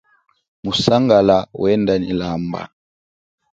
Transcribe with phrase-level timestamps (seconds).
[0.63, 2.61] Musangala wenda nyi lamba.